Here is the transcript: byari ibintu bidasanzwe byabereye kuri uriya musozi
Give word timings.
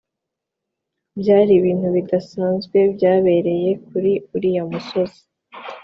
byari 1.19 1.51
ibintu 1.59 1.87
bidasanzwe 1.95 2.77
byabereye 2.95 3.69
kuri 3.87 4.11
uriya 4.35 4.63
musozi 4.71 5.21